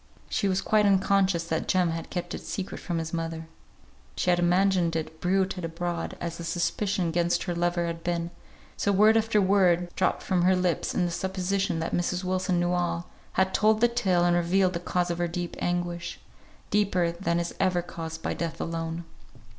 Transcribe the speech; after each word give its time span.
She 0.31 0.47
was 0.47 0.61
quite 0.61 0.87
unconscious 0.87 1.43
that 1.43 1.67
Jem 1.67 1.91
had 1.91 2.09
kept 2.09 2.33
it 2.33 2.39
secret 2.41 2.79
from 2.81 2.97
his 2.97 3.13
mother; 3.13 3.45
she 4.15 4.31
had 4.31 4.39
imagined 4.39 4.95
it 4.95 5.21
bruited 5.21 5.63
abroad 5.63 6.17
as 6.19 6.39
the 6.39 6.43
suspicion 6.43 7.07
against 7.07 7.43
her 7.43 7.53
lover 7.53 7.85
had 7.85 8.03
been; 8.03 8.31
so 8.75 8.91
word 8.91 9.15
after 9.15 9.39
word 9.39 9.93
(dropped 9.95 10.23
from 10.23 10.41
her 10.41 10.55
lips 10.55 10.95
in 10.95 11.05
the 11.05 11.11
supposition 11.11 11.77
that 11.81 11.93
Mrs. 11.93 12.23
Wilson 12.23 12.59
knew 12.59 12.71
all) 12.71 13.09
had 13.33 13.53
told 13.53 13.79
the 13.79 13.87
tale 13.87 14.25
and 14.25 14.35
revealed 14.35 14.73
the 14.73 14.79
cause 14.79 15.11
of 15.11 15.19
her 15.19 15.27
deep 15.27 15.55
anguish; 15.59 16.19
deeper 16.71 17.11
than 17.11 17.39
is 17.39 17.53
ever 17.59 17.83
caused 17.83 18.23
by 18.23 18.33
Death 18.33 18.59
alone. 18.59 19.03